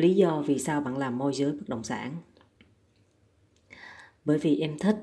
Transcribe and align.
lý 0.00 0.14
do 0.14 0.42
vì 0.46 0.58
sao 0.58 0.80
bạn 0.80 0.98
làm 0.98 1.18
môi 1.18 1.32
giới 1.34 1.52
bất 1.52 1.68
động 1.68 1.84
sản 1.84 2.16
bởi 4.24 4.38
vì 4.38 4.60
em 4.60 4.78
thích 4.78 4.96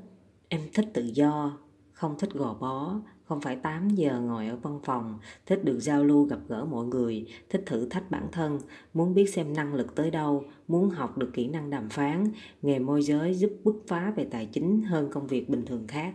em 0.50 0.62
thích 0.74 0.86
tự 0.94 1.06
do 1.14 1.58
không 1.92 2.16
thích 2.20 2.34
gò 2.34 2.54
bó 2.54 3.02
không 3.28 3.42
phải 3.42 3.56
8 3.56 3.90
giờ 3.90 4.20
ngồi 4.20 4.48
ở 4.48 4.56
văn 4.56 4.80
phòng, 4.84 5.20
thích 5.46 5.64
được 5.64 5.80
giao 5.80 6.04
lưu 6.04 6.24
gặp 6.24 6.40
gỡ 6.48 6.66
mọi 6.66 6.86
người, 6.86 7.26
thích 7.50 7.64
thử 7.66 7.90
thách 7.90 8.12
bản 8.12 8.28
thân, 8.32 8.60
muốn 8.94 9.14
biết 9.14 9.30
xem 9.30 9.54
năng 9.54 9.74
lực 9.74 9.96
tới 9.96 10.12
đâu, 10.12 10.44
muốn 10.68 10.90
học 10.90 11.18
được 11.18 11.30
kỹ 11.34 11.48
năng 11.48 11.70
đàm 11.70 11.90
phán, 11.90 12.28
nghề 12.62 12.80
môi 12.80 13.02
giới 13.02 13.34
giúp 13.34 13.52
bứt 13.64 13.76
phá 13.88 14.14
về 14.16 14.28
tài 14.32 14.46
chính 14.46 14.82
hơn 14.82 15.10
công 15.12 15.28
việc 15.28 15.50
bình 15.50 15.66
thường 15.66 15.88
khác. 15.88 16.14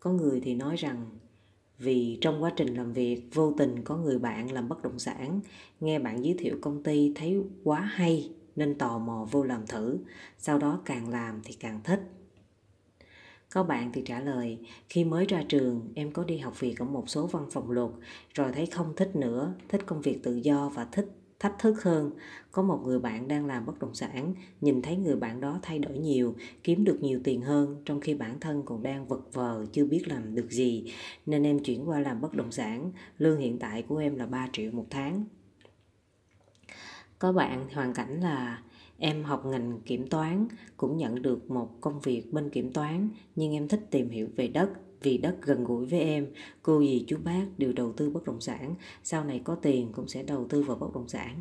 Có 0.00 0.12
người 0.12 0.40
thì 0.40 0.54
nói 0.54 0.76
rằng 0.76 1.06
vì 1.78 2.18
trong 2.20 2.42
quá 2.42 2.52
trình 2.56 2.74
làm 2.74 2.92
việc 2.92 3.22
vô 3.34 3.54
tình 3.58 3.82
có 3.84 3.96
người 3.96 4.18
bạn 4.18 4.52
làm 4.52 4.68
bất 4.68 4.82
động 4.82 4.98
sản, 4.98 5.40
nghe 5.80 5.98
bạn 5.98 6.24
giới 6.24 6.34
thiệu 6.38 6.58
công 6.60 6.82
ty 6.82 7.12
thấy 7.14 7.40
quá 7.64 7.80
hay 7.80 8.30
nên 8.56 8.78
tò 8.78 8.98
mò 8.98 9.28
vô 9.30 9.42
làm 9.42 9.66
thử, 9.66 9.98
sau 10.38 10.58
đó 10.58 10.80
càng 10.84 11.08
làm 11.08 11.40
thì 11.44 11.54
càng 11.54 11.80
thích. 11.84 12.00
Có 13.50 13.62
bạn 13.62 13.90
thì 13.92 14.02
trả 14.04 14.20
lời, 14.20 14.58
khi 14.88 15.04
mới 15.04 15.26
ra 15.26 15.42
trường 15.48 15.92
em 15.94 16.12
có 16.12 16.24
đi 16.24 16.38
học 16.38 16.60
việc 16.60 16.78
ở 16.78 16.84
một 16.84 17.10
số 17.10 17.26
văn 17.26 17.46
phòng 17.50 17.70
luật, 17.70 17.90
rồi 18.34 18.52
thấy 18.52 18.66
không 18.66 18.92
thích 18.96 19.16
nữa, 19.16 19.54
thích 19.68 19.86
công 19.86 20.00
việc 20.00 20.22
tự 20.22 20.36
do 20.36 20.68
và 20.68 20.84
thích 20.84 21.08
thách 21.40 21.58
thức 21.58 21.82
hơn. 21.82 22.10
Có 22.52 22.62
một 22.62 22.80
người 22.84 22.98
bạn 22.98 23.28
đang 23.28 23.46
làm 23.46 23.66
bất 23.66 23.78
động 23.78 23.94
sản, 23.94 24.34
nhìn 24.60 24.82
thấy 24.82 24.96
người 24.96 25.16
bạn 25.16 25.40
đó 25.40 25.58
thay 25.62 25.78
đổi 25.78 25.98
nhiều, 25.98 26.34
kiếm 26.64 26.84
được 26.84 26.98
nhiều 27.02 27.20
tiền 27.24 27.40
hơn, 27.40 27.82
trong 27.84 28.00
khi 28.00 28.14
bản 28.14 28.40
thân 28.40 28.62
còn 28.64 28.82
đang 28.82 29.08
vật 29.08 29.32
vờ 29.32 29.66
chưa 29.72 29.84
biết 29.84 30.08
làm 30.08 30.34
được 30.34 30.50
gì, 30.50 30.92
nên 31.26 31.42
em 31.42 31.58
chuyển 31.58 31.88
qua 31.88 32.00
làm 32.00 32.20
bất 32.20 32.34
động 32.34 32.52
sản. 32.52 32.92
Lương 33.18 33.38
hiện 33.38 33.58
tại 33.58 33.82
của 33.82 33.96
em 33.96 34.16
là 34.16 34.26
3 34.26 34.48
triệu 34.52 34.70
một 34.72 34.86
tháng. 34.90 35.24
Có 37.18 37.32
bạn 37.32 37.68
hoàn 37.72 37.94
cảnh 37.94 38.20
là 38.20 38.62
Em 38.98 39.24
học 39.24 39.46
ngành 39.46 39.80
kiểm 39.80 40.08
toán, 40.08 40.48
cũng 40.76 40.96
nhận 40.96 41.22
được 41.22 41.50
một 41.50 41.80
công 41.80 42.00
việc 42.00 42.32
bên 42.32 42.50
kiểm 42.50 42.72
toán, 42.72 43.08
nhưng 43.36 43.52
em 43.52 43.68
thích 43.68 43.86
tìm 43.90 44.10
hiểu 44.10 44.28
về 44.36 44.48
đất 44.48 44.70
vì 45.02 45.18
đất 45.18 45.36
gần 45.42 45.64
gũi 45.64 45.86
với 45.86 46.00
em. 46.00 46.26
Cô 46.62 46.80
dì 46.80 47.04
chú 47.08 47.16
bác 47.24 47.46
đều 47.58 47.72
đầu 47.72 47.92
tư 47.92 48.10
bất 48.10 48.24
động 48.24 48.40
sản, 48.40 48.74
sau 49.02 49.24
này 49.24 49.40
có 49.44 49.54
tiền 49.54 49.92
cũng 49.92 50.08
sẽ 50.08 50.22
đầu 50.22 50.46
tư 50.48 50.62
vào 50.62 50.76
bất 50.76 50.94
động 50.94 51.08
sản. 51.08 51.40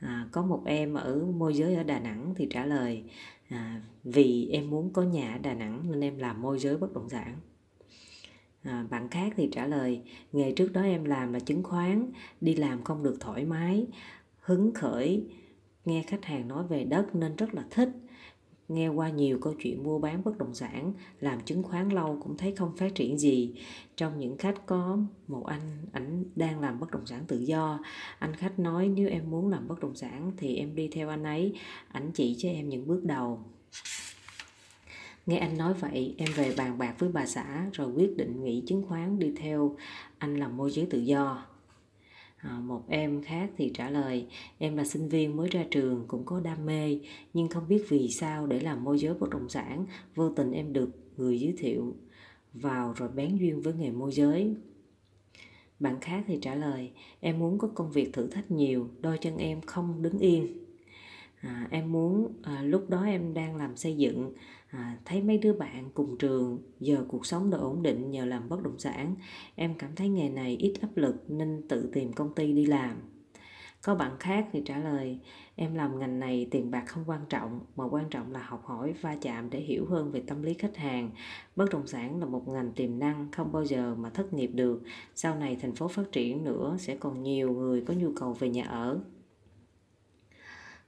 À, 0.00 0.28
có 0.32 0.42
một 0.42 0.62
em 0.64 0.94
ở 0.94 1.24
môi 1.24 1.54
giới 1.54 1.74
ở 1.74 1.82
Đà 1.82 1.98
Nẵng 1.98 2.34
thì 2.36 2.46
trả 2.50 2.66
lời 2.66 3.04
à, 3.48 3.82
vì 4.04 4.48
em 4.52 4.70
muốn 4.70 4.92
có 4.92 5.02
nhà 5.02 5.32
ở 5.32 5.38
Đà 5.38 5.54
Nẵng 5.54 5.90
nên 5.90 6.00
em 6.00 6.18
làm 6.18 6.42
môi 6.42 6.58
giới 6.58 6.76
bất 6.76 6.92
động 6.92 7.08
sản. 7.08 7.36
À, 8.62 8.86
bạn 8.90 9.08
khác 9.08 9.32
thì 9.36 9.48
trả 9.52 9.66
lời 9.66 10.02
nghề 10.32 10.52
trước 10.52 10.72
đó 10.72 10.82
em 10.82 11.04
làm 11.04 11.32
là 11.32 11.40
chứng 11.40 11.62
khoán 11.62 12.12
đi 12.40 12.54
làm 12.54 12.84
không 12.84 13.02
được 13.02 13.16
thoải 13.20 13.44
mái 13.44 13.86
hứng 14.38 14.74
khởi 14.74 15.26
nghe 15.84 16.02
khách 16.02 16.24
hàng 16.24 16.48
nói 16.48 16.64
về 16.68 16.84
đất 16.84 17.14
nên 17.14 17.36
rất 17.36 17.54
là 17.54 17.64
thích 17.70 17.88
nghe 18.74 18.88
qua 18.88 19.10
nhiều 19.10 19.38
câu 19.40 19.54
chuyện 19.58 19.82
mua 19.82 19.98
bán 19.98 20.24
bất 20.24 20.38
động 20.38 20.54
sản, 20.54 20.92
làm 21.20 21.40
chứng 21.40 21.62
khoán 21.62 21.88
lâu 21.88 22.18
cũng 22.22 22.36
thấy 22.36 22.54
không 22.56 22.76
phát 22.76 22.94
triển 22.94 23.18
gì. 23.18 23.54
Trong 23.96 24.18
những 24.18 24.36
khách 24.36 24.66
có 24.66 24.98
một 25.28 25.46
anh, 25.46 25.86
ảnh 25.92 26.24
đang 26.36 26.60
làm 26.60 26.80
bất 26.80 26.90
động 26.90 27.06
sản 27.06 27.24
tự 27.28 27.38
do, 27.38 27.80
anh 28.18 28.36
khách 28.36 28.58
nói 28.58 28.88
nếu 28.88 29.08
em 29.08 29.30
muốn 29.30 29.48
làm 29.48 29.68
bất 29.68 29.80
động 29.80 29.94
sản 29.94 30.32
thì 30.36 30.56
em 30.56 30.74
đi 30.74 30.88
theo 30.88 31.08
anh 31.08 31.24
ấy, 31.24 31.54
ảnh 31.88 32.10
chỉ 32.14 32.36
cho 32.38 32.48
em 32.48 32.68
những 32.68 32.86
bước 32.86 33.04
đầu. 33.04 33.40
Nghe 35.26 35.38
anh 35.38 35.58
nói 35.58 35.74
vậy, 35.74 36.14
em 36.18 36.28
về 36.34 36.54
bàn 36.56 36.78
bạc 36.78 36.94
với 36.98 37.08
bà 37.12 37.26
xã 37.26 37.66
rồi 37.72 37.92
quyết 37.92 38.16
định 38.16 38.44
nghỉ 38.44 38.62
chứng 38.66 38.82
khoán 38.88 39.18
đi 39.18 39.32
theo 39.36 39.76
anh 40.18 40.36
làm 40.36 40.56
môi 40.56 40.70
giới 40.70 40.86
tự 40.90 40.98
do. 40.98 41.44
Ờ, 42.42 42.60
một 42.60 42.82
em 42.88 43.22
khác 43.22 43.50
thì 43.56 43.70
trả 43.74 43.90
lời, 43.90 44.26
em 44.58 44.76
là 44.76 44.84
sinh 44.84 45.08
viên 45.08 45.36
mới 45.36 45.48
ra 45.48 45.64
trường, 45.70 46.04
cũng 46.08 46.24
có 46.24 46.40
đam 46.40 46.66
mê, 46.66 46.98
nhưng 47.34 47.48
không 47.48 47.68
biết 47.68 47.84
vì 47.88 48.08
sao 48.08 48.46
để 48.46 48.60
làm 48.60 48.84
môi 48.84 48.98
giới 48.98 49.14
bất 49.14 49.30
động 49.30 49.48
sản, 49.48 49.86
vô 50.14 50.30
tình 50.30 50.52
em 50.52 50.72
được 50.72 50.90
người 51.16 51.40
giới 51.40 51.54
thiệu 51.58 51.94
vào 52.54 52.94
rồi 52.96 53.08
bén 53.08 53.36
duyên 53.36 53.62
với 53.62 53.74
nghề 53.74 53.90
môi 53.90 54.12
giới. 54.12 54.56
Bạn 55.80 56.00
khác 56.00 56.24
thì 56.26 56.38
trả 56.42 56.54
lời, 56.54 56.90
em 57.20 57.38
muốn 57.38 57.58
có 57.58 57.68
công 57.68 57.92
việc 57.92 58.12
thử 58.12 58.26
thách 58.26 58.50
nhiều, 58.50 58.88
đôi 59.00 59.18
chân 59.18 59.36
em 59.36 59.60
không 59.60 60.02
đứng 60.02 60.18
yên 60.18 60.61
à, 61.42 61.68
em 61.70 61.92
muốn 61.92 62.32
à, 62.42 62.62
lúc 62.62 62.90
đó 62.90 63.04
em 63.04 63.34
đang 63.34 63.56
làm 63.56 63.76
xây 63.76 63.96
dựng 63.96 64.32
à, 64.70 64.98
thấy 65.04 65.22
mấy 65.22 65.38
đứa 65.38 65.52
bạn 65.52 65.90
cùng 65.94 66.18
trường 66.18 66.58
giờ 66.80 67.04
cuộc 67.08 67.26
sống 67.26 67.50
đã 67.50 67.58
ổn 67.58 67.82
định 67.82 68.10
nhờ 68.10 68.24
làm 68.24 68.48
bất 68.48 68.62
động 68.62 68.78
sản. 68.78 69.14
Em 69.54 69.74
cảm 69.78 69.90
thấy 69.96 70.08
nghề 70.08 70.28
này 70.28 70.56
ít 70.56 70.74
áp 70.80 70.96
lực 70.96 71.30
nên 71.30 71.62
tự 71.68 71.90
tìm 71.92 72.12
công 72.12 72.34
ty 72.34 72.52
đi 72.52 72.66
làm. 72.66 72.96
Có 73.82 73.94
bạn 73.94 74.12
khác 74.20 74.48
thì 74.52 74.62
trả 74.64 74.78
lời 74.78 75.18
em 75.56 75.74
làm 75.74 75.98
ngành 75.98 76.20
này 76.20 76.48
tiền 76.50 76.70
bạc 76.70 76.84
không 76.86 77.04
quan 77.06 77.20
trọng 77.28 77.60
mà 77.76 77.84
quan 77.84 78.04
trọng 78.10 78.32
là 78.32 78.42
học 78.42 78.62
hỏi 78.64 78.94
va 79.00 79.16
chạm 79.20 79.50
để 79.50 79.60
hiểu 79.60 79.86
hơn 79.86 80.12
về 80.12 80.22
tâm 80.26 80.42
lý 80.42 80.54
khách 80.54 80.76
hàng. 80.76 81.10
Bất 81.56 81.70
động 81.70 81.86
sản 81.86 82.20
là 82.20 82.26
một 82.26 82.48
ngành 82.48 82.72
tiềm 82.72 82.98
năng 82.98 83.28
không 83.32 83.52
bao 83.52 83.64
giờ 83.64 83.94
mà 83.94 84.10
thất 84.10 84.32
nghiệp 84.32 84.50
được. 84.54 84.82
Sau 85.14 85.34
này 85.34 85.56
thành 85.60 85.74
phố 85.74 85.88
phát 85.88 86.12
triển 86.12 86.44
nữa 86.44 86.76
sẽ 86.78 86.96
còn 86.96 87.22
nhiều 87.22 87.52
người 87.52 87.80
có 87.80 87.94
nhu 87.94 88.12
cầu 88.16 88.32
về 88.32 88.48
nhà 88.48 88.64
ở 88.64 89.00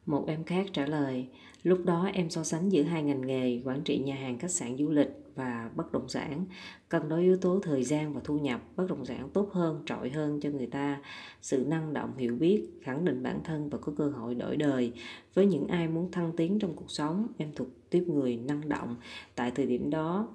một 0.06 0.24
em 0.26 0.44
khác 0.44 0.66
trả 0.72 0.86
lời 0.86 1.28
Lúc 1.64 1.84
đó 1.84 2.10
em 2.14 2.30
so 2.30 2.44
sánh 2.44 2.72
giữa 2.72 2.82
hai 2.82 3.02
ngành 3.02 3.26
nghề 3.26 3.62
quản 3.64 3.82
trị 3.82 3.98
nhà 3.98 4.14
hàng 4.14 4.38
khách 4.38 4.50
sạn 4.50 4.76
du 4.78 4.90
lịch 4.90 5.10
và 5.34 5.70
bất 5.76 5.92
động 5.92 6.08
sản, 6.08 6.44
cân 6.88 7.08
đối 7.08 7.22
yếu 7.22 7.36
tố 7.36 7.60
thời 7.62 7.84
gian 7.84 8.14
và 8.14 8.20
thu 8.24 8.38
nhập, 8.38 8.60
bất 8.76 8.86
động 8.88 9.04
sản 9.04 9.28
tốt 9.32 9.50
hơn, 9.52 9.82
trội 9.86 10.10
hơn 10.10 10.40
cho 10.40 10.50
người 10.50 10.66
ta, 10.66 11.00
sự 11.42 11.64
năng 11.68 11.92
động 11.92 12.16
hiểu 12.16 12.36
biết, 12.36 12.68
khẳng 12.82 13.04
định 13.04 13.22
bản 13.22 13.40
thân 13.44 13.68
và 13.68 13.78
có 13.78 13.92
cơ 13.96 14.08
hội 14.08 14.34
đổi 14.34 14.56
đời. 14.56 14.92
Với 15.34 15.46
những 15.46 15.66
ai 15.68 15.88
muốn 15.88 16.10
thăng 16.10 16.32
tiến 16.36 16.58
trong 16.58 16.74
cuộc 16.76 16.90
sống, 16.90 17.26
em 17.38 17.52
thuộc 17.54 17.68
tiếp 17.90 18.04
người 18.08 18.36
năng 18.36 18.68
động. 18.68 18.96
Tại 19.34 19.50
thời 19.50 19.66
điểm 19.66 19.90
đó, 19.90 20.28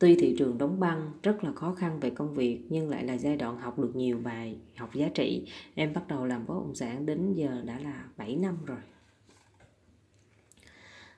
Tuy 0.00 0.16
thị 0.16 0.34
trường 0.38 0.58
đóng 0.58 0.80
băng 0.80 1.10
rất 1.22 1.44
là 1.44 1.52
khó 1.52 1.74
khăn 1.74 2.00
về 2.00 2.10
công 2.10 2.34
việc 2.34 2.60
nhưng 2.68 2.88
lại 2.88 3.04
là 3.04 3.18
giai 3.18 3.36
đoạn 3.36 3.58
học 3.58 3.78
được 3.78 3.96
nhiều 3.96 4.18
bài 4.22 4.56
học 4.76 4.94
giá 4.94 5.08
trị. 5.14 5.46
Em 5.74 5.92
bắt 5.92 6.08
đầu 6.08 6.26
làm 6.26 6.46
bất 6.46 6.54
động 6.54 6.74
sản 6.74 7.06
đến 7.06 7.32
giờ 7.34 7.62
đã 7.64 7.78
là 7.78 8.04
7 8.16 8.36
năm 8.36 8.56
rồi. 8.66 8.78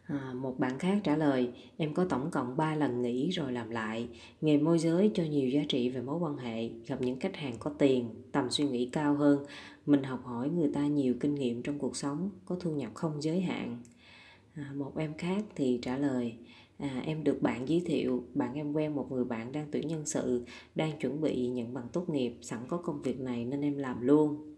À, 0.06 0.32
một 0.34 0.58
bạn 0.58 0.78
khác 0.78 1.00
trả 1.04 1.16
lời, 1.16 1.52
em 1.76 1.94
có 1.94 2.04
tổng 2.04 2.30
cộng 2.30 2.56
3 2.56 2.74
lần 2.74 3.02
nghỉ 3.02 3.30
rồi 3.30 3.52
làm 3.52 3.70
lại. 3.70 4.08
Nghề 4.40 4.58
môi 4.58 4.78
giới 4.78 5.10
cho 5.14 5.24
nhiều 5.24 5.48
giá 5.48 5.62
trị 5.68 5.88
về 5.88 6.00
mối 6.00 6.18
quan 6.18 6.36
hệ, 6.36 6.68
gặp 6.86 7.00
những 7.00 7.20
khách 7.20 7.36
hàng 7.36 7.54
có 7.58 7.70
tiền, 7.78 8.08
tầm 8.32 8.50
suy 8.50 8.64
nghĩ 8.64 8.88
cao 8.92 9.14
hơn. 9.14 9.44
Mình 9.86 10.02
học 10.02 10.24
hỏi 10.24 10.48
người 10.48 10.70
ta 10.74 10.86
nhiều 10.86 11.14
kinh 11.20 11.34
nghiệm 11.34 11.62
trong 11.62 11.78
cuộc 11.78 11.96
sống, 11.96 12.30
có 12.44 12.56
thu 12.60 12.70
nhập 12.70 12.90
không 12.94 13.22
giới 13.22 13.40
hạn. 13.40 13.78
À, 14.54 14.72
một 14.76 14.92
em 14.96 15.14
khác 15.18 15.44
thì 15.56 15.78
trả 15.82 15.96
lời, 15.96 16.34
à, 16.78 17.02
em 17.06 17.24
được 17.24 17.42
bạn 17.42 17.68
giới 17.68 17.82
thiệu, 17.86 18.24
bạn 18.34 18.54
em 18.54 18.72
quen 18.72 18.94
một 18.94 19.12
người 19.12 19.24
bạn 19.24 19.52
đang 19.52 19.66
tuyển 19.70 19.88
nhân 19.88 20.06
sự, 20.06 20.44
đang 20.74 20.98
chuẩn 20.98 21.20
bị 21.20 21.48
nhận 21.48 21.74
bằng 21.74 21.88
tốt 21.92 22.08
nghiệp, 22.08 22.38
sẵn 22.42 22.58
có 22.68 22.76
công 22.76 23.02
việc 23.02 23.20
này 23.20 23.44
nên 23.44 23.60
em 23.60 23.78
làm 23.78 24.00
luôn. 24.00 24.54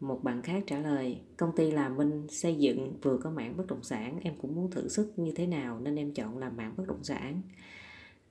Một 0.00 0.24
bạn 0.24 0.42
khác 0.42 0.64
trả 0.66 0.78
lời 0.78 1.20
công 1.36 1.56
ty 1.56 1.70
làm 1.70 1.96
minh 1.96 2.26
xây 2.28 2.54
dựng 2.54 2.92
vừa 3.02 3.18
có 3.18 3.30
mảng 3.30 3.56
bất 3.56 3.66
động 3.66 3.82
sản 3.82 4.20
em 4.22 4.34
cũng 4.42 4.54
muốn 4.54 4.70
thử 4.70 4.88
sức 4.88 5.12
như 5.16 5.32
thế 5.32 5.46
nào 5.46 5.80
nên 5.80 5.96
em 5.96 6.12
chọn 6.12 6.38
làm 6.38 6.56
mảng 6.56 6.74
bất 6.76 6.84
động 6.88 7.04
sản. 7.04 7.42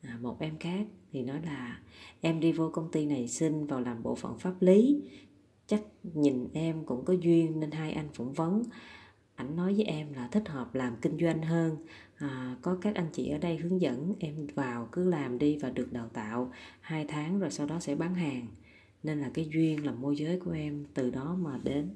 À, 0.01 0.17
một 0.21 0.39
em 0.39 0.57
khác 0.57 0.87
thì 1.11 1.21
nói 1.21 1.41
là 1.45 1.79
em 2.21 2.39
đi 2.39 2.51
vô 2.51 2.69
công 2.69 2.91
ty 2.91 3.05
này 3.05 3.27
xin 3.27 3.65
vào 3.65 3.81
làm 3.81 4.03
bộ 4.03 4.15
phận 4.15 4.39
pháp 4.39 4.53
lý 4.59 5.01
chắc 5.67 5.81
nhìn 6.03 6.47
em 6.53 6.85
cũng 6.85 7.05
có 7.05 7.13
duyên 7.13 7.59
nên 7.59 7.71
hai 7.71 7.91
anh 7.91 8.09
phỏng 8.13 8.33
vấn 8.33 8.63
ảnh 9.35 9.55
nói 9.55 9.73
với 9.73 9.83
em 9.83 10.13
là 10.13 10.27
thích 10.27 10.47
hợp 10.47 10.75
làm 10.75 10.95
kinh 11.01 11.17
doanh 11.17 11.41
hơn. 11.41 11.77
À, 12.15 12.55
có 12.61 12.77
các 12.81 12.95
anh 12.95 13.07
chị 13.13 13.29
ở 13.29 13.37
đây 13.37 13.57
hướng 13.57 13.81
dẫn 13.81 14.13
em 14.19 14.47
vào 14.55 14.89
cứ 14.91 15.09
làm 15.09 15.39
đi 15.39 15.57
và 15.57 15.69
được 15.69 15.93
đào 15.93 16.09
tạo 16.13 16.51
hai 16.79 17.05
tháng 17.07 17.39
rồi 17.39 17.51
sau 17.51 17.67
đó 17.67 17.79
sẽ 17.79 17.95
bán 17.95 18.15
hàng. 18.15 18.47
Nên 19.03 19.19
là 19.19 19.31
cái 19.33 19.49
duyên 19.53 19.85
là 19.85 19.91
môi 19.91 20.15
giới 20.15 20.39
của 20.39 20.51
em 20.51 20.85
từ 20.93 21.09
đó 21.09 21.37
mà 21.39 21.59
đến. 21.63 21.89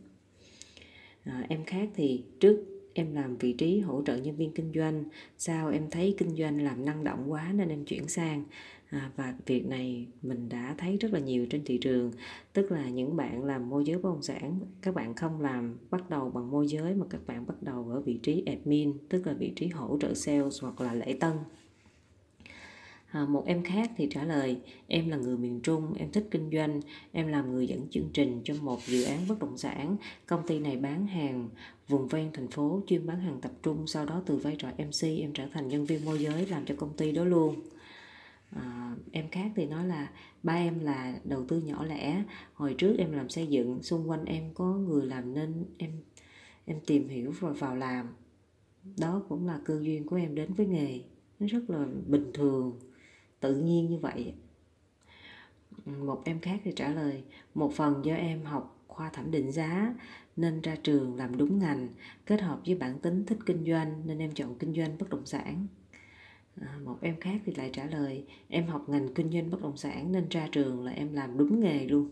À, 1.24 1.46
em 1.50 1.66
khác 1.66 1.90
thì 1.96 2.24
trước 2.40 2.66
em 2.94 3.16
làm 3.16 3.38
vị 3.38 3.54
trí 3.54 3.80
hỗ 3.80 4.04
trợ 4.06 4.18
nhân 4.18 4.36
viên 4.36 4.54
kinh 4.54 4.72
doanh 4.76 5.04
sau 5.38 5.70
em 5.70 5.90
thấy 5.92 6.16
kinh 6.18 6.36
doanh 6.36 6.62
làm 6.62 6.86
năng 6.86 7.04
động 7.04 7.32
quá 7.32 7.52
nên 7.56 7.70
em 7.70 7.86
chuyển 7.86 8.08
sang 8.08 8.44
à, 8.90 9.12
và 9.16 9.36
việc 9.46 9.66
này 9.66 10.08
mình 10.22 10.50
đã 10.50 10.76
thấy 10.78 10.98
rất 10.98 11.14
là 11.14 11.20
nhiều 11.20 11.46
trên 11.50 11.64
thị 11.66 11.78
trường. 11.78 12.12
Tức 12.54 12.72
là 12.72 12.90
những 12.90 13.16
bạn 13.16 13.44
làm 13.44 13.70
môi 13.70 13.86
giới 13.86 13.98
bất 13.98 14.10
động 14.10 14.24
sản 14.24 14.60
các 14.82 14.96
bạn 14.96 15.14
không 15.14 15.42
làm 15.42 15.78
bắt 15.90 16.10
đầu 16.10 16.30
bằng 16.30 16.52
môi 16.52 16.68
giới 16.68 16.96
mà 16.96 17.06
các 17.10 17.28
bạn 17.28 17.46
bắt 17.48 17.62
đầu 17.62 17.90
ở 17.90 18.02
vị 18.02 18.20
trí 18.24 18.44
admin 18.46 18.98
tức 19.10 19.28
là 19.28 19.34
vị 19.34 19.54
trí 19.56 19.68
hỗ 19.68 19.98
trợ 20.02 20.14
sales 20.14 20.62
hoặc 20.62 20.82
là 20.82 20.94
lễ 20.94 21.18
tân. 21.20 21.34
À, 23.12 23.26
một 23.26 23.44
em 23.46 23.64
khác 23.64 23.92
thì 23.98 24.08
trả 24.12 24.24
lời 24.24 24.58
em 24.88 25.10
là 25.10 25.18
người 25.18 25.38
miền 25.38 25.60
Trung 25.64 25.94
em 25.94 26.12
thích 26.12 26.28
kinh 26.32 26.50
doanh 26.54 26.82
em 27.12 27.28
làm 27.28 27.52
người 27.52 27.68
dẫn 27.68 27.88
chương 27.92 28.10
trình 28.14 28.42
cho 28.44 28.54
một 28.62 28.80
dự 28.86 29.04
án 29.04 29.20
bất 29.28 29.40
động 29.40 29.58
sản. 29.58 29.96
Công 30.26 30.48
ty 30.48 30.60
này 30.60 30.78
bán 30.78 31.08
hàng 31.08 31.50
vùng 31.88 32.08
ven 32.08 32.32
thành 32.34 32.48
phố 32.48 32.82
chuyên 32.88 33.06
bán 33.06 33.20
hàng 33.20 33.42
tập 33.42 33.52
trung 33.64 33.88
sau 33.88 34.06
đó 34.06 34.22
từ 34.26 34.36
vai 34.36 34.56
trò 34.60 34.68
MC 34.78 35.04
em 35.04 35.34
trở 35.34 35.46
thành 35.54 35.68
nhân 35.68 35.86
viên 35.86 36.06
môi 36.06 36.20
giới 36.20 36.46
làm 36.46 36.66
cho 36.66 36.76
công 36.78 36.94
ty 36.94 37.12
đó 37.12 37.24
luôn 37.24 37.56
à, 38.56 38.96
em 39.12 39.30
khác 39.30 39.52
thì 39.56 39.66
nói 39.66 39.88
là 39.88 40.12
ba 40.44 40.54
em 40.54 40.80
là 40.80 41.20
đầu 41.24 41.46
tư 41.48 41.62
nhỏ 41.62 41.86
lẻ. 41.86 42.24
Hồi 42.54 42.76
trước 42.78 42.96
em 42.98 43.12
làm 43.12 43.30
xây 43.30 43.48
dựng 43.48 43.84
xung 43.84 44.10
quanh 44.10 44.26
em 44.26 44.54
có 44.54 44.66
người 44.66 45.06
làm 45.06 45.34
nên 45.34 45.66
em 45.78 45.92
em 46.66 46.80
tìm 46.86 47.08
hiểu 47.08 47.34
rồi 47.40 47.54
vào 47.54 47.76
làm. 47.76 48.08
Đó 48.98 49.24
cũng 49.30 49.48
là 49.48 49.60
cơ 49.66 49.80
duyên 49.82 50.06
của 50.06 50.16
em 50.16 50.36
đến 50.36 50.54
với 50.54 50.66
nghề. 50.66 51.02
Nó 51.40 51.48
rất 51.48 51.70
là 51.70 51.86
bình 52.08 52.32
thường 52.34 52.80
tự 53.40 53.56
nhiên 53.56 53.90
như 53.90 53.98
vậy. 53.98 54.34
Một 55.86 56.22
em 56.26 56.40
khác 56.40 56.62
thì 56.64 56.72
trả 56.76 56.90
lời 56.90 57.24
một 57.56 57.74
phần 57.74 58.06
do 58.06 58.16
em 58.16 58.44
học 58.44 58.84
khoa 58.88 59.10
thẩm 59.10 59.32
định 59.32 59.52
giá 59.52 59.96
nên 60.36 60.62
ra 60.62 60.76
trường 60.84 61.16
làm 61.16 61.38
đúng 61.38 61.60
ngành 61.60 61.88
kết 62.26 62.42
hợp 62.42 62.60
với 62.66 62.76
bản 62.76 63.00
tính 63.00 63.26
thích 63.26 63.38
kinh 63.46 63.66
doanh 63.66 64.02
nên 64.06 64.20
em 64.20 64.32
chọn 64.32 64.56
kinh 64.60 64.74
doanh 64.74 64.98
bất 64.98 65.10
động 65.10 65.26
sản 65.26 65.68
à, 66.62 66.80
một 66.84 66.98
em 67.02 67.20
khác 67.20 67.42
thì 67.46 67.54
lại 67.54 67.70
trả 67.74 67.86
lời 67.86 68.24
em 68.48 68.68
học 68.68 68.90
ngành 68.90 69.14
kinh 69.14 69.32
doanh 69.32 69.52
bất 69.52 69.62
động 69.62 69.78
sản 69.78 70.12
nên 70.12 70.30
ra 70.30 70.48
trường 70.52 70.86
là 70.86 70.92
em 70.92 71.14
làm 71.14 71.38
đúng 71.38 71.60
nghề 71.60 71.86
luôn. 71.86 72.10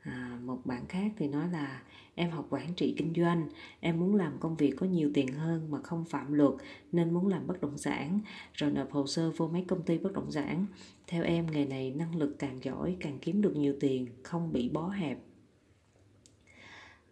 À, 0.00 0.38
một 0.44 0.60
bạn 0.64 0.86
khác 0.88 1.12
thì 1.16 1.28
nói 1.28 1.48
là 1.48 1.82
em 2.14 2.30
học 2.30 2.46
quản 2.50 2.74
trị 2.74 2.94
kinh 2.96 3.12
doanh 3.16 3.48
em 3.80 4.00
muốn 4.00 4.14
làm 4.14 4.32
công 4.40 4.56
việc 4.56 4.74
có 4.76 4.86
nhiều 4.86 5.10
tiền 5.14 5.28
hơn 5.28 5.70
mà 5.70 5.82
không 5.82 6.04
phạm 6.04 6.32
luật 6.32 6.52
nên 6.92 7.14
muốn 7.14 7.28
làm 7.28 7.46
bất 7.46 7.60
động 7.60 7.78
sản 7.78 8.20
rồi 8.54 8.70
nộp 8.70 8.90
hồ 8.92 9.06
sơ 9.06 9.30
vô 9.30 9.48
mấy 9.48 9.64
công 9.68 9.82
ty 9.82 9.98
bất 9.98 10.12
động 10.12 10.30
sản. 10.30 10.66
Theo 11.06 11.24
em 11.24 11.46
nghề 11.50 11.64
này 11.64 11.90
năng 11.90 12.16
lực 12.16 12.38
càng 12.38 12.58
giỏi 12.62 12.96
càng 13.00 13.18
kiếm 13.18 13.42
được 13.42 13.56
nhiều 13.56 13.74
tiền 13.80 14.06
không 14.22 14.52
bị 14.52 14.68
bó 14.68 14.88
hẹp 14.88 15.18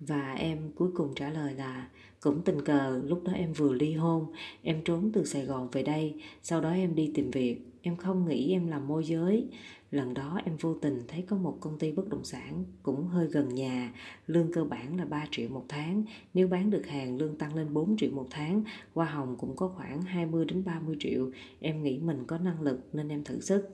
và 0.06 0.32
em 0.32 0.70
cuối 0.74 0.88
cùng 0.94 1.14
trả 1.14 1.30
lời 1.30 1.54
là, 1.54 1.88
cũng 2.20 2.42
tình 2.42 2.64
cờ, 2.64 3.02
lúc 3.04 3.22
đó 3.24 3.32
em 3.32 3.52
vừa 3.52 3.72
ly 3.72 3.92
hôn, 3.92 4.32
em 4.62 4.84
trốn 4.84 5.10
từ 5.12 5.24
sài 5.24 5.44
gòn 5.44 5.68
về 5.72 5.82
đây, 5.82 6.14
sau 6.42 6.60
đó 6.60 6.70
em 6.70 6.94
đi 6.94 7.10
tìm 7.14 7.30
việc. 7.30 7.60
Em 7.82 7.96
không 7.96 8.28
nghĩ 8.28 8.52
em 8.52 8.68
làm 8.68 8.88
môi 8.88 9.04
giới. 9.04 9.48
Lần 9.90 10.14
đó 10.14 10.40
em 10.44 10.56
vô 10.56 10.74
tình 10.74 11.00
thấy 11.08 11.22
có 11.22 11.36
một 11.36 11.58
công 11.60 11.78
ty 11.78 11.92
bất 11.92 12.08
động 12.08 12.24
sản 12.24 12.64
cũng 12.82 13.06
hơi 13.06 13.26
gần 13.26 13.54
nhà, 13.54 13.92
lương 14.26 14.52
cơ 14.52 14.64
bản 14.64 14.96
là 14.96 15.04
3 15.04 15.26
triệu 15.30 15.48
một 15.48 15.64
tháng. 15.68 16.04
Nếu 16.34 16.48
bán 16.48 16.70
được 16.70 16.86
hàng, 16.86 17.18
lương 17.18 17.36
tăng 17.36 17.54
lên 17.54 17.74
4 17.74 17.96
triệu 17.96 18.10
một 18.10 18.26
tháng. 18.30 18.62
Hoa 18.94 19.06
hồng 19.06 19.36
cũng 19.38 19.56
có 19.56 19.68
khoảng 19.68 20.02
20 20.02 20.44
đến 20.44 20.64
30 20.64 20.96
triệu. 21.00 21.30
Em 21.60 21.82
nghĩ 21.82 21.98
mình 21.98 22.24
có 22.26 22.38
năng 22.38 22.60
lực 22.60 22.78
nên 22.92 23.08
em 23.08 23.24
thử 23.24 23.40
sức. 23.40 23.68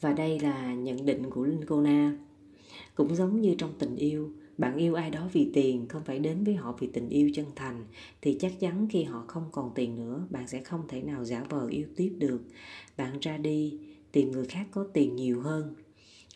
Và 0.00 0.12
đây 0.12 0.40
là 0.40 0.74
nhận 0.74 1.06
định 1.06 1.30
của 1.30 1.44
Linh 1.44 1.64
Cô 1.66 1.80
Na 1.80 2.16
cũng 2.94 3.14
giống 3.14 3.40
như 3.40 3.54
trong 3.58 3.72
tình 3.78 3.96
yêu, 3.96 4.32
bạn 4.58 4.76
yêu 4.76 4.94
ai 4.94 5.10
đó 5.10 5.28
vì 5.32 5.50
tiền, 5.54 5.88
không 5.88 6.04
phải 6.04 6.18
đến 6.18 6.44
với 6.44 6.54
họ 6.54 6.76
vì 6.80 6.86
tình 6.86 7.08
yêu 7.08 7.30
chân 7.34 7.46
thành, 7.56 7.84
thì 8.22 8.36
chắc 8.40 8.60
chắn 8.60 8.88
khi 8.90 9.02
họ 9.02 9.24
không 9.26 9.44
còn 9.52 9.70
tiền 9.74 9.96
nữa, 9.96 10.26
bạn 10.30 10.48
sẽ 10.48 10.62
không 10.62 10.82
thể 10.88 11.02
nào 11.02 11.24
giả 11.24 11.44
vờ 11.48 11.66
yêu 11.66 11.86
tiếp 11.96 12.12
được. 12.18 12.40
Bạn 12.96 13.18
ra 13.20 13.38
đi, 13.38 13.78
tìm 14.12 14.32
người 14.32 14.44
khác 14.44 14.66
có 14.70 14.86
tiền 14.92 15.16
nhiều 15.16 15.40
hơn. 15.40 15.74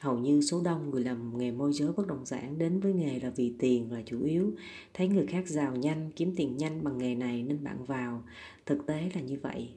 Hầu 0.00 0.18
như 0.18 0.40
số 0.40 0.60
đông 0.64 0.90
người 0.90 1.04
làm 1.04 1.38
nghề 1.38 1.50
môi 1.50 1.72
giới 1.72 1.92
bất 1.92 2.06
động 2.06 2.26
sản 2.26 2.58
đến 2.58 2.80
với 2.80 2.92
nghề 2.92 3.20
là 3.20 3.30
vì 3.30 3.54
tiền 3.58 3.92
là 3.92 4.02
chủ 4.06 4.24
yếu. 4.24 4.52
Thấy 4.94 5.08
người 5.08 5.26
khác 5.26 5.48
giàu 5.48 5.76
nhanh, 5.76 6.10
kiếm 6.16 6.34
tiền 6.36 6.56
nhanh 6.56 6.84
bằng 6.84 6.98
nghề 6.98 7.14
này 7.14 7.42
nên 7.42 7.64
bạn 7.64 7.84
vào. 7.84 8.22
Thực 8.66 8.86
tế 8.86 9.10
là 9.14 9.20
như 9.20 9.38
vậy. 9.42 9.68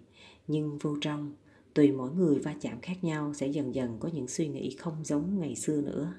Nhưng 0.47 0.77
vô 0.77 0.97
trong, 1.01 1.33
tùy 1.73 1.91
mỗi 1.91 2.11
người 2.11 2.39
va 2.39 2.55
chạm 2.61 2.81
khác 2.81 3.03
nhau 3.03 3.33
sẽ 3.33 3.47
dần 3.47 3.75
dần 3.75 3.97
có 3.99 4.09
những 4.13 4.27
suy 4.27 4.47
nghĩ 4.47 4.75
không 4.79 4.95
giống 5.03 5.39
ngày 5.39 5.55
xưa 5.55 5.81
nữa 5.81 6.13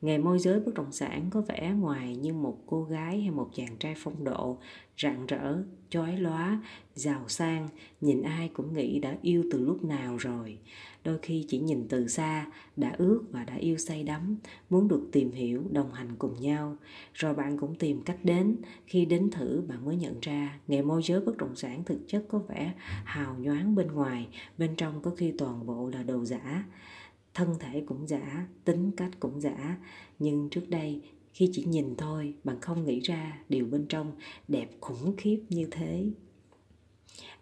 nghề 0.00 0.18
môi 0.18 0.38
giới 0.38 0.60
bất 0.60 0.74
động 0.74 0.92
sản 0.92 1.26
có 1.30 1.40
vẻ 1.40 1.72
ngoài 1.78 2.16
như 2.16 2.32
một 2.32 2.58
cô 2.66 2.84
gái 2.84 3.20
hay 3.20 3.30
một 3.30 3.50
chàng 3.54 3.76
trai 3.78 3.94
phong 3.98 4.24
độ, 4.24 4.58
rạng 4.98 5.26
rỡ, 5.26 5.62
chói 5.90 6.16
lóa, 6.16 6.62
giàu 6.94 7.24
sang, 7.28 7.68
nhìn 8.00 8.22
ai 8.22 8.48
cũng 8.48 8.74
nghĩ 8.74 8.98
đã 8.98 9.16
yêu 9.22 9.44
từ 9.52 9.64
lúc 9.64 9.84
nào 9.84 10.16
rồi. 10.16 10.58
Đôi 11.04 11.18
khi 11.22 11.44
chỉ 11.48 11.58
nhìn 11.58 11.88
từ 11.88 12.08
xa, 12.08 12.46
đã 12.76 12.94
ước 12.98 13.22
và 13.30 13.44
đã 13.44 13.54
yêu 13.54 13.78
say 13.78 14.04
đắm, 14.04 14.36
muốn 14.70 14.88
được 14.88 15.08
tìm 15.12 15.32
hiểu, 15.32 15.64
đồng 15.70 15.92
hành 15.92 16.16
cùng 16.18 16.40
nhau. 16.40 16.76
Rồi 17.14 17.34
bạn 17.34 17.58
cũng 17.58 17.74
tìm 17.74 18.02
cách 18.02 18.18
đến, 18.22 18.56
khi 18.86 19.04
đến 19.04 19.30
thử 19.30 19.62
bạn 19.68 19.84
mới 19.84 19.96
nhận 19.96 20.14
ra, 20.22 20.58
nghề 20.68 20.82
môi 20.82 21.02
giới 21.02 21.20
bất 21.20 21.36
động 21.36 21.56
sản 21.56 21.84
thực 21.84 21.98
chất 22.08 22.24
có 22.28 22.38
vẻ 22.38 22.74
hào 23.04 23.36
nhoáng 23.38 23.74
bên 23.74 23.86
ngoài, 23.86 24.28
bên 24.58 24.76
trong 24.76 25.02
có 25.02 25.10
khi 25.16 25.32
toàn 25.38 25.66
bộ 25.66 25.88
là 25.88 26.02
đồ 26.02 26.24
giả 26.24 26.64
thân 27.34 27.54
thể 27.60 27.82
cũng 27.86 28.06
giả, 28.06 28.46
tính 28.64 28.90
cách 28.96 29.10
cũng 29.20 29.40
giả. 29.40 29.78
Nhưng 30.18 30.48
trước 30.50 30.68
đây, 30.68 31.02
khi 31.32 31.50
chỉ 31.52 31.64
nhìn 31.64 31.96
thôi, 31.96 32.34
bạn 32.44 32.60
không 32.60 32.84
nghĩ 32.84 33.00
ra 33.00 33.38
điều 33.48 33.66
bên 33.66 33.86
trong, 33.88 34.12
đẹp 34.48 34.70
khủng 34.80 35.14
khiếp 35.16 35.42
như 35.48 35.68
thế. 35.70 36.10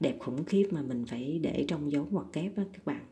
Đẹp 0.00 0.17
khủng 0.20 0.44
khiếp 0.44 0.69
mà 0.70 0.82
mình 0.82 1.05
phải 1.06 1.38
để 1.43 1.64
trong 1.69 1.93
dấu 1.93 2.06
ngoặc 2.11 2.26
kép 2.32 2.56
á 2.56 2.64
các 2.73 2.85
bạn. 2.85 3.05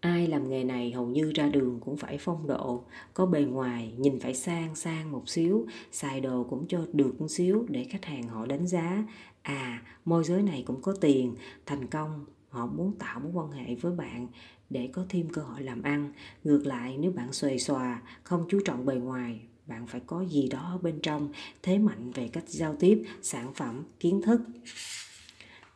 Ai 0.00 0.26
làm 0.26 0.48
nghề 0.48 0.64
này 0.64 0.92
hầu 0.92 1.06
như 1.06 1.32
ra 1.34 1.48
đường 1.48 1.80
cũng 1.80 1.96
phải 1.96 2.18
phong 2.18 2.46
độ, 2.46 2.84
có 3.14 3.26
bề 3.26 3.44
ngoài, 3.44 3.94
nhìn 3.98 4.20
phải 4.20 4.34
sang 4.34 4.74
sang 4.74 5.12
một 5.12 5.28
xíu, 5.28 5.66
xài 5.92 6.20
đồ 6.20 6.46
cũng 6.50 6.66
cho 6.68 6.86
được 6.92 7.20
một 7.20 7.28
xíu 7.28 7.66
để 7.68 7.84
khách 7.84 8.04
hàng 8.04 8.28
họ 8.28 8.46
đánh 8.46 8.66
giá. 8.66 9.04
À 9.42 9.82
môi 10.04 10.24
giới 10.24 10.42
này 10.42 10.62
cũng 10.66 10.82
có 10.82 10.94
tiền, 11.00 11.34
thành 11.66 11.86
công, 11.86 12.24
họ 12.48 12.66
muốn 12.66 12.92
tạo 12.98 13.20
mối 13.20 13.32
quan 13.34 13.50
hệ 13.50 13.74
với 13.74 13.92
bạn 13.92 14.28
để 14.70 14.88
có 14.92 15.04
thêm 15.08 15.28
cơ 15.28 15.42
hội 15.42 15.62
làm 15.62 15.82
ăn. 15.82 16.12
Ngược 16.44 16.66
lại, 16.66 16.96
nếu 16.98 17.12
bạn 17.12 17.32
xuề 17.32 17.58
xòa, 17.58 18.02
không 18.22 18.46
chú 18.48 18.60
trọng 18.64 18.86
bề 18.86 18.94
ngoài, 18.94 19.40
bạn 19.66 19.86
phải 19.86 20.00
có 20.06 20.24
gì 20.24 20.48
đó 20.48 20.78
bên 20.82 21.00
trong, 21.02 21.28
thế 21.62 21.78
mạnh 21.78 22.10
về 22.10 22.28
cách 22.28 22.44
giao 22.46 22.76
tiếp, 22.76 23.04
sản 23.22 23.54
phẩm, 23.54 23.84
kiến 24.00 24.22
thức, 24.22 24.40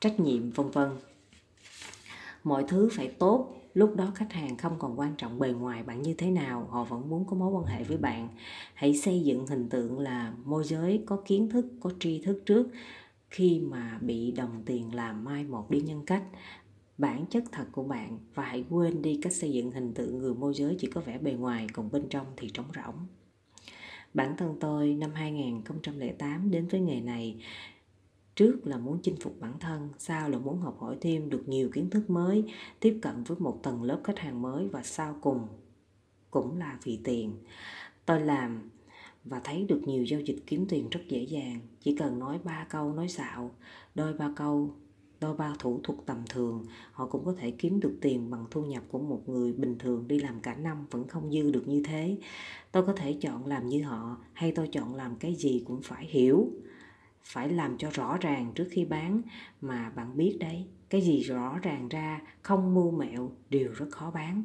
trách 0.00 0.20
nhiệm, 0.20 0.50
vân 0.50 0.70
vân. 0.70 0.90
Mọi 2.44 2.64
thứ 2.68 2.88
phải 2.92 3.08
tốt. 3.08 3.56
Lúc 3.74 3.96
đó 3.96 4.12
khách 4.14 4.32
hàng 4.32 4.56
không 4.56 4.78
còn 4.78 4.98
quan 4.98 5.14
trọng 5.18 5.38
bề 5.38 5.52
ngoài 5.52 5.82
bạn 5.82 6.02
như 6.02 6.14
thế 6.14 6.30
nào, 6.30 6.68
họ 6.70 6.84
vẫn 6.84 7.08
muốn 7.08 7.24
có 7.26 7.36
mối 7.36 7.50
quan 7.52 7.64
hệ 7.64 7.84
với 7.84 7.96
bạn. 7.96 8.28
Hãy 8.74 8.94
xây 8.94 9.20
dựng 9.20 9.46
hình 9.46 9.68
tượng 9.68 9.98
là 9.98 10.32
môi 10.44 10.64
giới, 10.64 11.02
có 11.06 11.22
kiến 11.26 11.48
thức, 11.50 11.66
có 11.80 11.90
tri 12.00 12.18
thức 12.18 12.42
trước. 12.46 12.68
Khi 13.30 13.60
mà 13.60 13.98
bị 14.00 14.32
đồng 14.32 14.62
tiền 14.66 14.94
làm 14.94 15.24
mai 15.24 15.44
một 15.44 15.70
đi 15.70 15.80
nhân 15.80 16.04
cách 16.06 16.22
bản 17.00 17.26
chất 17.30 17.44
thật 17.52 17.66
của 17.72 17.82
bạn 17.82 18.18
và 18.34 18.44
hãy 18.44 18.64
quên 18.70 19.02
đi 19.02 19.18
cách 19.22 19.32
xây 19.32 19.52
dựng 19.52 19.70
hình 19.70 19.94
tượng 19.94 20.18
người 20.18 20.34
môi 20.34 20.54
giới 20.54 20.76
chỉ 20.78 20.88
có 20.94 21.00
vẻ 21.00 21.18
bề 21.18 21.32
ngoài 21.32 21.66
còn 21.72 21.90
bên 21.92 22.08
trong 22.10 22.26
thì 22.36 22.50
trống 22.54 22.66
rỗng. 22.74 22.94
Bản 24.14 24.36
thân 24.36 24.56
tôi 24.60 24.94
năm 24.94 25.10
2008 25.14 26.50
đến 26.50 26.68
với 26.68 26.80
nghề 26.80 27.00
này 27.00 27.44
trước 28.34 28.66
là 28.66 28.78
muốn 28.78 28.98
chinh 29.02 29.16
phục 29.20 29.40
bản 29.40 29.58
thân, 29.60 29.88
sau 29.98 30.28
là 30.30 30.38
muốn 30.38 30.60
học 30.60 30.76
hỏi 30.80 30.96
thêm 31.00 31.30
được 31.30 31.48
nhiều 31.48 31.70
kiến 31.72 31.90
thức 31.90 32.10
mới, 32.10 32.44
tiếp 32.80 32.98
cận 33.02 33.24
với 33.24 33.38
một 33.40 33.60
tầng 33.62 33.82
lớp 33.82 34.00
khách 34.04 34.18
hàng 34.18 34.42
mới 34.42 34.68
và 34.68 34.82
sau 34.82 35.16
cùng 35.20 35.46
cũng 36.30 36.58
là 36.58 36.78
vì 36.84 37.00
tiền. 37.04 37.32
Tôi 38.06 38.20
làm 38.20 38.70
và 39.24 39.40
thấy 39.44 39.64
được 39.68 39.80
nhiều 39.86 40.04
giao 40.04 40.20
dịch 40.20 40.42
kiếm 40.46 40.66
tiền 40.68 40.88
rất 40.90 41.00
dễ 41.08 41.22
dàng, 41.22 41.60
chỉ 41.80 41.96
cần 41.96 42.18
nói 42.18 42.38
ba 42.44 42.66
câu 42.70 42.92
nói 42.92 43.08
xạo, 43.08 43.50
đôi 43.94 44.12
ba 44.12 44.32
câu 44.36 44.74
đôi 45.20 45.34
ba 45.34 45.54
thủ 45.58 45.80
thuật 45.82 45.98
tầm 46.06 46.18
thường. 46.28 46.64
Họ 46.92 47.06
cũng 47.06 47.24
có 47.24 47.34
thể 47.38 47.50
kiếm 47.50 47.80
được 47.80 47.98
tiền 48.00 48.30
bằng 48.30 48.44
thu 48.50 48.64
nhập 48.64 48.82
của 48.88 48.98
một 48.98 49.22
người 49.26 49.52
bình 49.52 49.78
thường 49.78 50.08
đi 50.08 50.18
làm 50.18 50.40
cả 50.40 50.54
năm 50.54 50.86
vẫn 50.90 51.08
không 51.08 51.32
dư 51.32 51.50
được 51.50 51.68
như 51.68 51.82
thế. 51.82 52.18
Tôi 52.72 52.86
có 52.86 52.92
thể 52.92 53.16
chọn 53.20 53.46
làm 53.46 53.66
như 53.66 53.82
họ 53.82 54.16
hay 54.32 54.52
tôi 54.52 54.68
chọn 54.68 54.94
làm 54.94 55.16
cái 55.16 55.34
gì 55.34 55.64
cũng 55.66 55.80
phải 55.82 56.06
hiểu, 56.06 56.48
phải 57.22 57.48
làm 57.48 57.78
cho 57.78 57.90
rõ 57.90 58.16
ràng 58.20 58.52
trước 58.54 58.68
khi 58.70 58.84
bán. 58.84 59.22
Mà 59.60 59.90
bạn 59.90 60.16
biết 60.16 60.36
đấy, 60.40 60.66
cái 60.90 61.00
gì 61.00 61.20
rõ 61.20 61.58
ràng 61.62 61.88
ra, 61.88 62.20
không 62.42 62.74
mưu 62.74 62.90
mẹo, 62.90 63.32
đều 63.50 63.72
rất 63.72 63.86
khó 63.90 64.10
bán. 64.10 64.42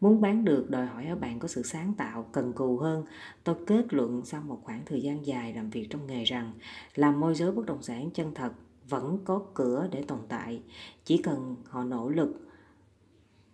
Muốn 0.00 0.20
bán 0.20 0.44
được 0.44 0.70
đòi 0.70 0.86
hỏi 0.86 1.06
ở 1.06 1.16
bạn 1.16 1.38
có 1.38 1.48
sự 1.48 1.62
sáng 1.62 1.94
tạo, 1.94 2.28
cần 2.32 2.52
cù 2.52 2.78
hơn. 2.78 3.04
Tôi 3.44 3.56
kết 3.66 3.94
luận 3.94 4.22
sau 4.24 4.42
một 4.42 4.60
khoảng 4.62 4.82
thời 4.86 5.02
gian 5.02 5.26
dài 5.26 5.54
làm 5.54 5.70
việc 5.70 5.86
trong 5.90 6.06
nghề 6.06 6.24
rằng, 6.24 6.52
làm 6.94 7.20
môi 7.20 7.34
giới 7.34 7.52
bất 7.52 7.66
động 7.66 7.82
sản 7.82 8.10
chân 8.10 8.34
thật 8.34 8.52
vẫn 8.92 9.18
có 9.24 9.42
cửa 9.54 9.88
để 9.90 10.02
tồn 10.02 10.18
tại. 10.28 10.62
Chỉ 11.04 11.16
cần 11.16 11.56
họ 11.68 11.84
nỗ 11.84 12.08
lực, 12.08 12.48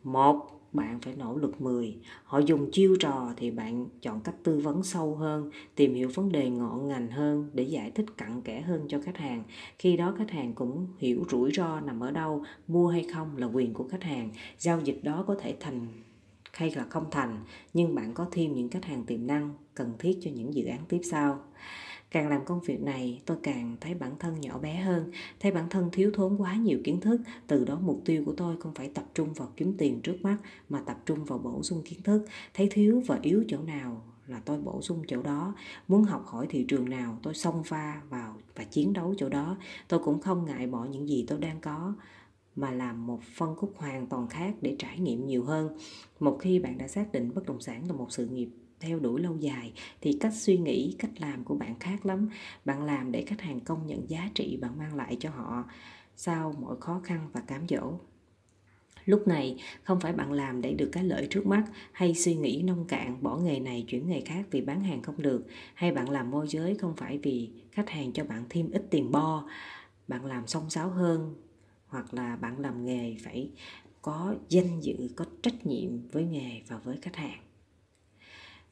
một, 0.05 0.61
bạn 0.73 1.01
phải 1.01 1.15
nỗ 1.17 1.37
lực 1.37 1.61
10 1.61 1.97
họ 2.25 2.39
dùng 2.39 2.71
chiêu 2.73 2.97
trò 3.01 3.33
thì 3.37 3.51
bạn 3.51 3.87
chọn 4.03 4.21
cách 4.21 4.35
tư 4.43 4.59
vấn 4.59 4.83
sâu 4.83 5.15
hơn, 5.15 5.51
tìm 5.75 5.95
hiểu 5.95 6.11
vấn 6.15 6.33
đề 6.33 6.51
ngọn 6.51 6.89
ngành 6.89 7.11
hơn 7.11 7.51
để 7.53 7.63
giải 7.63 7.91
thích 7.91 8.07
cặn 8.17 8.43
kẽ 8.43 8.61
hơn 8.61 8.85
cho 8.89 9.01
khách 9.05 9.17
hàng. 9.17 9.45
Khi 9.79 9.97
đó 9.97 10.15
khách 10.19 10.31
hàng 10.31 10.55
cũng 10.55 10.87
hiểu 10.99 11.25
rủi 11.31 11.51
ro 11.53 11.81
nằm 11.81 12.01
ở 12.01 12.11
đâu, 12.11 12.45
mua 12.69 12.89
hay 12.89 13.07
không 13.15 13.37
là 13.37 13.47
quyền 13.47 13.75
của 13.75 13.89
khách 13.89 14.03
hàng. 14.03 14.31
Giao 14.59 14.81
dịch 14.81 15.01
đó 15.03 15.25
có 15.27 15.35
thể 15.41 15.57
thành 15.61 15.87
hay 16.53 16.71
là 16.71 16.85
không 16.85 17.05
thành, 17.11 17.45
nhưng 17.75 17.95
bạn 17.95 18.15
có 18.15 18.27
thêm 18.31 18.55
những 18.55 18.69
khách 18.69 18.85
hàng 18.85 19.05
tiềm 19.05 19.27
năng 19.27 19.55
cần 19.75 19.93
thiết 19.99 20.19
cho 20.23 20.31
những 20.35 20.55
dự 20.55 20.65
án 20.65 20.81
tiếp 20.89 21.01
sau 21.11 21.41
càng 22.11 22.29
làm 22.29 22.45
công 22.45 22.61
việc 22.61 22.81
này, 22.81 23.23
tôi 23.27 23.37
càng 23.43 23.77
thấy 23.81 23.95
bản 23.95 24.13
thân 24.19 24.41
nhỏ 24.41 24.59
bé 24.59 24.77
hơn, 24.77 25.11
thấy 25.41 25.53
bản 25.53 25.69
thân 25.71 25.89
thiếu 25.93 26.11
thốn 26.15 26.37
quá 26.37 26.57
nhiều 26.57 26.79
kiến 26.85 27.01
thức. 27.01 27.21
Từ 27.47 27.65
đó 27.65 27.79
mục 27.83 28.03
tiêu 28.05 28.23
của 28.27 28.35
tôi 28.37 28.57
không 28.61 28.75
phải 28.75 28.91
tập 28.95 29.05
trung 29.15 29.33
vào 29.33 29.53
kiếm 29.57 29.75
tiền 29.79 30.01
trước 30.01 30.17
mắt, 30.23 30.37
mà 30.69 30.81
tập 30.87 30.99
trung 31.07 31.25
vào 31.25 31.39
bổ 31.39 31.63
sung 31.63 31.83
kiến 31.85 32.03
thức. 32.03 32.25
Thấy 32.55 32.69
thiếu 32.71 33.03
và 33.07 33.19
yếu 33.23 33.45
chỗ 33.49 33.59
nào 33.63 34.03
là 34.27 34.41
tôi 34.45 34.61
bổ 34.61 34.83
sung 34.83 35.03
chỗ 35.09 35.23
đó. 35.23 35.55
Muốn 35.89 36.05
học 36.05 36.27
hỏi 36.27 36.47
thị 36.51 36.65
trường 36.69 36.91
nào, 36.91 37.19
tôi 37.23 37.35
xông 37.35 37.65
pha 37.65 38.03
vào 38.09 38.37
và 38.55 38.65
chiến 38.65 38.93
đấu 38.93 39.15
chỗ 39.19 39.29
đó. 39.29 39.57
Tôi 39.89 40.01
cũng 40.01 40.21
không 40.21 40.45
ngại 40.45 40.67
bỏ 40.67 40.85
những 40.85 41.09
gì 41.09 41.25
tôi 41.29 41.39
đang 41.39 41.61
có, 41.61 41.95
mà 42.57 42.71
làm 42.71 43.07
một 43.07 43.21
phân 43.37 43.57
khúc 43.57 43.73
hoàn 43.77 44.07
toàn 44.07 44.29
khác 44.29 44.55
để 44.61 44.77
trải 44.79 44.99
nghiệm 44.99 45.27
nhiều 45.27 45.45
hơn. 45.45 45.77
Một 46.21 46.39
khi 46.41 46.59
bạn 46.59 46.79
đã 46.79 46.89
xác 46.89 47.13
định 47.13 47.35
bất 47.35 47.47
động 47.47 47.61
sản 47.61 47.89
là 47.89 47.93
một 47.93 48.13
sự 48.13 48.27
nghiệp 48.27 48.49
theo 48.81 48.99
đuổi 48.99 49.21
lâu 49.21 49.37
dài 49.37 49.73
thì 50.01 50.17
cách 50.21 50.35
suy 50.35 50.59
nghĩ, 50.59 50.95
cách 50.99 51.11
làm 51.21 51.45
của 51.45 51.55
bạn 51.55 51.79
khác 51.81 52.07
lắm. 52.07 52.29
Bạn 52.65 52.85
làm 52.85 53.13
để 53.13 53.25
khách 53.27 53.41
hàng 53.41 53.61
công 53.61 53.87
nhận 53.87 54.11
giá 54.11 54.31
trị 54.35 54.57
bạn 54.57 54.79
mang 54.79 54.95
lại 54.95 55.17
cho 55.21 55.31
họ 55.31 55.65
sau 56.17 56.55
mọi 56.61 56.77
khó 56.81 57.01
khăn 57.05 57.29
và 57.33 57.41
cám 57.41 57.69
dỗ. 57.69 57.99
Lúc 59.05 59.29
này, 59.29 59.57
không 59.83 60.01
phải 60.01 60.13
bạn 60.13 60.33
làm 60.33 60.61
để 60.61 60.75
được 60.75 60.89
cái 60.93 61.05
lợi 61.05 61.27
trước 61.31 61.47
mắt 61.47 61.65
hay 61.93 62.15
suy 62.15 62.35
nghĩ 62.35 62.63
nông 62.63 62.85
cạn, 62.85 63.23
bỏ 63.23 63.37
nghề 63.37 63.61
này 63.61 63.85
chuyển 63.89 64.09
nghề 64.09 64.21
khác 64.21 64.47
vì 64.51 64.61
bán 64.61 64.85
hàng 64.85 65.03
không 65.03 65.23
được, 65.23 65.47
hay 65.75 65.93
bạn 65.93 66.11
làm 66.11 66.31
môi 66.31 66.49
giới 66.49 66.75
không 66.75 66.97
phải 66.97 67.19
vì 67.19 67.51
khách 67.73 67.91
hàng 67.91 68.13
cho 68.13 68.25
bạn 68.25 68.45
thêm 68.51 68.71
ít 68.71 68.87
tiền 68.91 69.13
bo, 69.13 69.49
bạn 70.09 70.25
làm 70.25 70.47
song 70.47 70.71
sáo 70.71 70.91
hơn, 70.91 71.35
hoặc 71.87 72.15
là 72.15 72.37
bạn 72.37 72.61
làm 72.61 72.85
nghề 72.85 73.17
phải 73.25 73.51
có 74.03 74.35
danh 74.49 74.81
dự, 74.81 74.97
có 75.17 75.25
trách 75.43 75.67
nhiệm 75.67 76.09
với 76.09 76.25
nghề 76.25 76.63
và 76.69 76.79
với 76.79 76.99
khách 77.03 77.17
hàng 77.17 77.48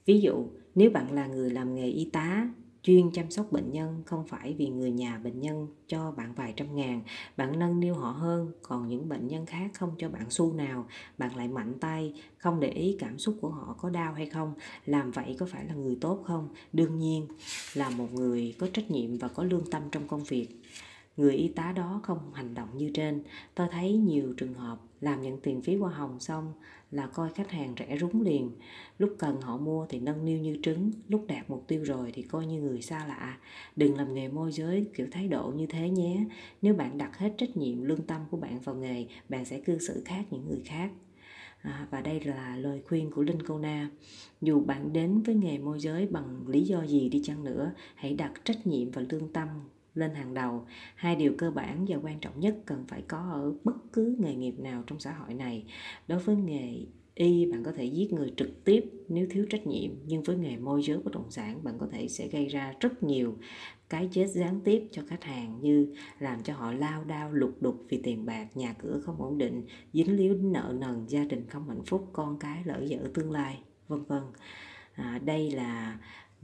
ví 0.06 0.20
dụ, 0.20 0.48
nếu 0.74 0.90
bạn 0.90 1.12
là 1.12 1.26
người 1.26 1.50
làm 1.50 1.74
nghề 1.74 1.88
y 1.88 2.10
tá, 2.12 2.48
chuyên 2.82 3.10
chăm 3.12 3.30
sóc 3.30 3.52
bệnh 3.52 3.70
nhân 3.70 4.02
không 4.06 4.26
phải 4.26 4.54
vì 4.58 4.68
người 4.68 4.90
nhà 4.90 5.18
bệnh 5.18 5.40
nhân 5.40 5.68
cho 5.86 6.10
bạn 6.10 6.34
vài 6.34 6.52
trăm 6.56 6.76
ngàn, 6.76 7.02
bạn 7.36 7.58
nâng 7.58 7.80
niu 7.80 7.94
họ 7.94 8.10
hơn, 8.10 8.52
còn 8.62 8.88
những 8.88 9.08
bệnh 9.08 9.26
nhân 9.26 9.46
khác 9.46 9.70
không 9.74 9.94
cho 9.98 10.08
bạn 10.08 10.30
xu 10.30 10.52
nào, 10.52 10.86
bạn 11.18 11.36
lại 11.36 11.48
mạnh 11.48 11.74
tay, 11.80 12.14
không 12.38 12.60
để 12.60 12.68
ý 12.68 12.96
cảm 12.98 13.18
xúc 13.18 13.38
của 13.40 13.50
họ 13.50 13.76
có 13.78 13.90
đau 13.90 14.12
hay 14.12 14.26
không, 14.26 14.54
làm 14.84 15.10
vậy 15.10 15.36
có 15.38 15.46
phải 15.46 15.64
là 15.64 15.74
người 15.74 15.98
tốt 16.00 16.22
không? 16.26 16.48
Đương 16.72 16.98
nhiên 16.98 17.26
là 17.74 17.90
một 17.90 18.12
người 18.12 18.54
có 18.58 18.66
trách 18.72 18.90
nhiệm 18.90 19.18
và 19.18 19.28
có 19.28 19.44
lương 19.44 19.70
tâm 19.70 19.82
trong 19.92 20.08
công 20.08 20.24
việc 20.24 20.48
người 21.16 21.34
y 21.34 21.48
tá 21.48 21.72
đó 21.72 22.00
không 22.02 22.34
hành 22.34 22.54
động 22.54 22.68
như 22.76 22.90
trên. 22.94 23.22
Tôi 23.54 23.66
thấy 23.70 23.92
nhiều 23.92 24.34
trường 24.36 24.54
hợp 24.54 24.78
làm 25.00 25.22
nhận 25.22 25.40
tiền 25.40 25.62
phí 25.62 25.76
hoa 25.76 25.92
hồng 25.92 26.20
xong 26.20 26.52
là 26.90 27.06
coi 27.06 27.30
khách 27.30 27.50
hàng 27.50 27.74
rẻ 27.78 27.98
rúng 27.98 28.22
liền. 28.22 28.50
Lúc 28.98 29.14
cần 29.18 29.40
họ 29.40 29.56
mua 29.56 29.86
thì 29.86 30.00
nâng 30.00 30.24
niu 30.24 30.38
như 30.38 30.58
trứng 30.62 30.90
lúc 31.08 31.24
đạt 31.28 31.50
mục 31.50 31.64
tiêu 31.66 31.84
rồi 31.84 32.12
thì 32.12 32.22
coi 32.22 32.46
như 32.46 32.60
người 32.60 32.82
xa 32.82 33.06
lạ. 33.06 33.38
Đừng 33.76 33.96
làm 33.96 34.14
nghề 34.14 34.28
môi 34.28 34.52
giới 34.52 34.86
kiểu 34.94 35.06
thái 35.10 35.28
độ 35.28 35.52
như 35.56 35.66
thế 35.66 35.90
nhé. 35.90 36.24
Nếu 36.62 36.74
bạn 36.74 36.98
đặt 36.98 37.18
hết 37.18 37.34
trách 37.38 37.56
nhiệm 37.56 37.82
lương 37.82 38.02
tâm 38.02 38.20
của 38.30 38.36
bạn 38.36 38.60
vào 38.60 38.74
nghề 38.74 39.06
bạn 39.28 39.44
sẽ 39.44 39.60
cư 39.60 39.78
xử 39.78 40.02
khác 40.04 40.24
những 40.30 40.48
người 40.48 40.62
khác. 40.64 40.90
À, 41.62 41.86
và 41.90 42.00
đây 42.00 42.20
là 42.20 42.56
lời 42.56 42.82
khuyên 42.88 43.10
của 43.10 43.22
Linh 43.22 43.42
Cô 43.42 43.58
Na. 43.58 43.90
Dù 44.40 44.60
bạn 44.60 44.92
đến 44.92 45.22
với 45.22 45.34
nghề 45.34 45.58
môi 45.58 45.80
giới 45.80 46.06
bằng 46.06 46.48
lý 46.48 46.64
do 46.64 46.86
gì 46.86 47.08
đi 47.08 47.20
chăng 47.24 47.44
nữa, 47.44 47.72
hãy 47.94 48.14
đặt 48.14 48.32
trách 48.44 48.66
nhiệm 48.66 48.90
và 48.90 49.02
lương 49.10 49.32
tâm 49.32 49.48
lên 49.96 50.14
hàng 50.14 50.34
đầu. 50.34 50.66
Hai 50.94 51.16
điều 51.16 51.32
cơ 51.38 51.50
bản 51.50 51.84
và 51.88 51.96
quan 52.02 52.20
trọng 52.20 52.40
nhất 52.40 52.56
cần 52.66 52.84
phải 52.88 53.02
có 53.02 53.18
ở 53.18 53.54
bất 53.64 53.76
cứ 53.92 54.16
nghề 54.18 54.34
nghiệp 54.34 54.54
nào 54.58 54.82
trong 54.86 55.00
xã 55.00 55.12
hội 55.12 55.34
này. 55.34 55.64
Đối 56.08 56.18
với 56.18 56.36
nghề 56.36 56.86
y 57.16 57.46
bạn 57.52 57.64
có 57.64 57.72
thể 57.72 57.84
giết 57.84 58.12
người 58.12 58.32
trực 58.36 58.64
tiếp 58.64 58.84
nếu 59.08 59.26
thiếu 59.30 59.46
trách 59.50 59.66
nhiệm 59.66 59.90
nhưng 60.06 60.22
với 60.22 60.36
nghề 60.36 60.56
môi 60.56 60.82
giới 60.82 60.98
bất 60.98 61.12
động 61.12 61.30
sản 61.30 61.64
bạn 61.64 61.78
có 61.78 61.86
thể 61.92 62.08
sẽ 62.08 62.28
gây 62.28 62.46
ra 62.46 62.74
rất 62.80 63.02
nhiều 63.02 63.36
cái 63.88 64.08
chết 64.12 64.26
gián 64.26 64.60
tiếp 64.64 64.88
cho 64.92 65.02
khách 65.08 65.24
hàng 65.24 65.58
như 65.60 65.94
làm 66.18 66.42
cho 66.42 66.54
họ 66.54 66.72
lao 66.72 67.04
đao 67.04 67.32
lục 67.32 67.56
đục 67.60 67.84
vì 67.88 68.00
tiền 68.02 68.26
bạc 68.26 68.46
nhà 68.54 68.74
cửa 68.78 69.00
không 69.04 69.22
ổn 69.22 69.38
định 69.38 69.66
dính 69.92 70.16
líu 70.16 70.34
đến 70.34 70.52
nợ 70.52 70.74
nần 70.78 71.06
gia 71.08 71.24
đình 71.24 71.46
không 71.48 71.68
hạnh 71.68 71.84
phúc 71.86 72.10
con 72.12 72.38
cái 72.38 72.62
lỡ 72.64 72.82
dở 72.86 72.98
tương 73.14 73.30
lai 73.30 73.60
vân 73.88 74.04
vân. 74.04 74.22
À, 74.94 75.20
đây 75.24 75.50
là 75.50 75.98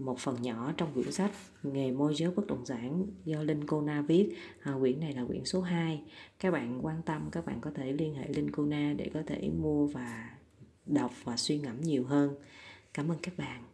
một 0.04 0.18
phần 0.18 0.42
nhỏ 0.42 0.72
trong 0.76 0.94
quyển 0.94 1.12
sách 1.12 1.30
nghề 1.62 1.90
môi 1.90 2.14
giới 2.14 2.30
bất 2.30 2.46
động 2.46 2.66
sản 2.66 3.06
do 3.24 3.42
Linh 3.42 3.66
Cô 3.66 3.80
Na 3.80 4.02
viết. 4.02 4.36
À, 4.62 4.74
quyển 4.80 5.00
này 5.00 5.12
là 5.12 5.24
quyển 5.24 5.44
số 5.44 5.60
2 5.60 6.02
các 6.38 6.50
bạn 6.50 6.86
quan 6.86 7.02
tâm 7.02 7.28
các 7.32 7.46
bạn 7.46 7.60
có 7.60 7.70
thể 7.74 7.92
liên 7.92 8.14
hệ 8.14 8.28
Linh 8.28 8.50
Cô 8.50 8.64
Na 8.64 8.94
để 8.96 9.10
có 9.14 9.22
thể 9.26 9.50
mua 9.58 9.86
và 9.86 10.30
đọc 10.86 11.12
và 11.24 11.36
suy 11.36 11.58
ngẫm 11.58 11.80
nhiều 11.80 12.04
hơn. 12.04 12.34
Cảm 12.94 13.08
ơn 13.08 13.18
các 13.22 13.38
bạn. 13.38 13.71